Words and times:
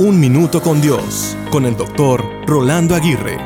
Un 0.00 0.18
Minuto 0.18 0.62
con 0.62 0.80
Dios, 0.80 1.36
con 1.50 1.66
el 1.66 1.76
doctor 1.76 2.24
Rolando 2.46 2.94
Aguirre. 2.94 3.36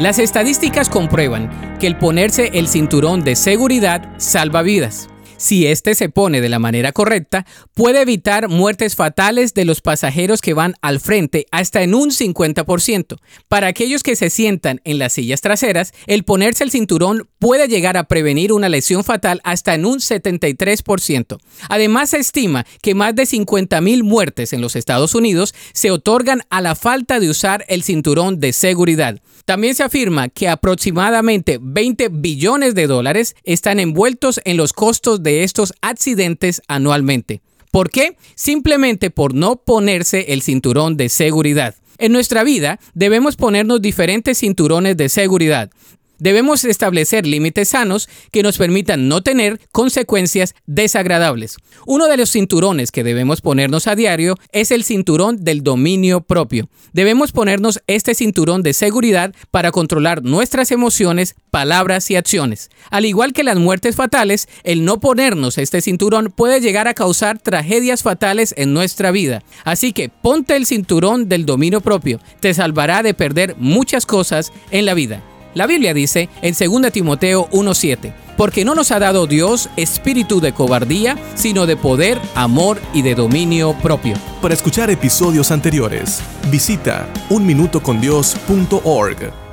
Las 0.00 0.18
estadísticas 0.18 0.88
comprueban 0.88 1.76
que 1.78 1.86
el 1.86 1.98
ponerse 1.98 2.52
el 2.54 2.68
cinturón 2.68 3.22
de 3.22 3.36
seguridad 3.36 4.14
salva 4.16 4.62
vidas 4.62 5.10
si 5.36 5.66
éste 5.66 5.94
se 5.94 6.08
pone 6.08 6.40
de 6.40 6.48
la 6.48 6.58
manera 6.58 6.92
correcta, 6.92 7.44
puede 7.74 8.00
evitar 8.00 8.48
muertes 8.48 8.96
fatales 8.96 9.52
de 9.52 9.66
los 9.66 9.80
pasajeros 9.80 10.40
que 10.40 10.54
van 10.54 10.74
al 10.80 11.00
frente 11.00 11.46
hasta 11.50 11.82
en 11.82 11.94
un 11.94 12.10
50%. 12.10 13.18
Para 13.48 13.66
aquellos 13.66 14.02
que 14.02 14.16
se 14.16 14.30
sientan 14.30 14.80
en 14.84 14.98
las 14.98 15.12
sillas 15.12 15.40
traseras, 15.40 15.92
el 16.06 16.24
ponerse 16.24 16.64
el 16.64 16.70
cinturón 16.70 17.28
puede 17.44 17.68
llegar 17.68 17.98
a 17.98 18.04
prevenir 18.04 18.54
una 18.54 18.70
lesión 18.70 19.04
fatal 19.04 19.42
hasta 19.44 19.74
en 19.74 19.84
un 19.84 19.98
73%. 19.98 21.38
Además, 21.68 22.08
se 22.08 22.16
estima 22.16 22.64
que 22.80 22.94
más 22.94 23.14
de 23.14 23.24
50.000 23.24 24.02
muertes 24.02 24.54
en 24.54 24.62
los 24.62 24.76
Estados 24.76 25.14
Unidos 25.14 25.54
se 25.74 25.90
otorgan 25.90 26.40
a 26.48 26.62
la 26.62 26.74
falta 26.74 27.20
de 27.20 27.28
usar 27.28 27.66
el 27.68 27.82
cinturón 27.82 28.40
de 28.40 28.54
seguridad. 28.54 29.20
También 29.44 29.74
se 29.74 29.82
afirma 29.82 30.30
que 30.30 30.48
aproximadamente 30.48 31.58
20 31.60 32.08
billones 32.12 32.74
de 32.74 32.86
dólares 32.86 33.36
están 33.44 33.78
envueltos 33.78 34.40
en 34.46 34.56
los 34.56 34.72
costos 34.72 35.22
de 35.22 35.44
estos 35.44 35.74
accidentes 35.82 36.62
anualmente. 36.66 37.42
¿Por 37.70 37.90
qué? 37.90 38.16
Simplemente 38.36 39.10
por 39.10 39.34
no 39.34 39.56
ponerse 39.56 40.32
el 40.32 40.40
cinturón 40.40 40.96
de 40.96 41.10
seguridad. 41.10 41.74
En 41.98 42.12
nuestra 42.12 42.42
vida 42.42 42.80
debemos 42.94 43.36
ponernos 43.36 43.82
diferentes 43.82 44.38
cinturones 44.38 44.96
de 44.96 45.10
seguridad. 45.10 45.70
Debemos 46.18 46.64
establecer 46.64 47.26
límites 47.26 47.70
sanos 47.70 48.08
que 48.30 48.42
nos 48.42 48.58
permitan 48.58 49.08
no 49.08 49.22
tener 49.22 49.60
consecuencias 49.72 50.54
desagradables. 50.66 51.56
Uno 51.86 52.06
de 52.06 52.16
los 52.16 52.30
cinturones 52.30 52.92
que 52.92 53.04
debemos 53.04 53.40
ponernos 53.40 53.86
a 53.88 53.96
diario 53.96 54.36
es 54.52 54.70
el 54.70 54.84
cinturón 54.84 55.44
del 55.44 55.62
dominio 55.62 56.20
propio. 56.20 56.68
Debemos 56.92 57.32
ponernos 57.32 57.82
este 57.86 58.14
cinturón 58.14 58.62
de 58.62 58.72
seguridad 58.72 59.34
para 59.50 59.72
controlar 59.72 60.22
nuestras 60.22 60.70
emociones, 60.70 61.34
palabras 61.50 62.10
y 62.10 62.16
acciones. 62.16 62.70
Al 62.90 63.04
igual 63.04 63.32
que 63.32 63.42
las 63.42 63.58
muertes 63.58 63.96
fatales, 63.96 64.48
el 64.62 64.84
no 64.84 65.00
ponernos 65.00 65.58
este 65.58 65.80
cinturón 65.80 66.32
puede 66.34 66.60
llegar 66.60 66.88
a 66.88 66.94
causar 66.94 67.38
tragedias 67.38 68.02
fatales 68.02 68.54
en 68.56 68.72
nuestra 68.72 69.10
vida. 69.10 69.42
Así 69.64 69.92
que 69.92 70.08
ponte 70.08 70.56
el 70.56 70.66
cinturón 70.66 71.28
del 71.28 71.46
dominio 71.46 71.80
propio. 71.80 72.20
Te 72.40 72.54
salvará 72.54 73.02
de 73.02 73.14
perder 73.14 73.56
muchas 73.58 74.06
cosas 74.06 74.52
en 74.70 74.86
la 74.86 74.94
vida. 74.94 75.22
La 75.54 75.66
Biblia 75.66 75.94
dice 75.94 76.28
en 76.42 76.54
2 76.54 76.92
Timoteo 76.92 77.48
1:7, 77.52 78.12
porque 78.36 78.64
no 78.64 78.74
nos 78.74 78.90
ha 78.90 78.98
dado 78.98 79.26
Dios 79.26 79.68
espíritu 79.76 80.40
de 80.40 80.52
cobardía, 80.52 81.16
sino 81.34 81.66
de 81.66 81.76
poder, 81.76 82.18
amor 82.34 82.80
y 82.92 83.02
de 83.02 83.14
dominio 83.14 83.76
propio. 83.82 84.16
Para 84.42 84.54
escuchar 84.54 84.90
episodios 84.90 85.52
anteriores, 85.52 86.20
visita 86.50 87.08
unminutocondios.org. 87.30 89.43